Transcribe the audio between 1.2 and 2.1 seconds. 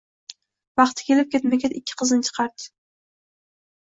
ketma-ket ikki